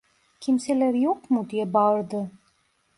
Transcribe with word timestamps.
"Kimseler 0.39 0.93
yok 0.95 1.29
mu?" 1.31 1.49
diye 1.49 1.73
bağırdı. 1.73 2.31